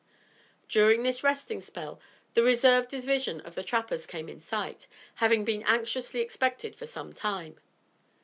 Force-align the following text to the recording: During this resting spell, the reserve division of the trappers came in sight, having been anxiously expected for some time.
During 0.67 1.03
this 1.03 1.23
resting 1.23 1.61
spell, 1.61 1.99
the 2.33 2.41
reserve 2.41 2.87
division 2.87 3.39
of 3.41 3.53
the 3.53 3.61
trappers 3.61 4.07
came 4.07 4.29
in 4.29 4.41
sight, 4.41 4.87
having 5.17 5.45
been 5.45 5.61
anxiously 5.67 6.21
expected 6.21 6.75
for 6.75 6.87
some 6.87 7.13
time. 7.13 7.59